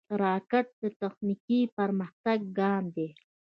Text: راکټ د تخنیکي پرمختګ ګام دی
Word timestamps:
راکټ 0.23 0.65
د 0.81 0.83
تخنیکي 1.01 1.59
پرمختګ 1.77 2.39
ګام 2.59 2.83
دی 2.95 3.09